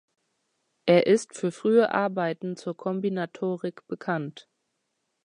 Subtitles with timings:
[0.87, 4.49] Er ist für frühe Arbeiten zur Kombinatorik bekannt.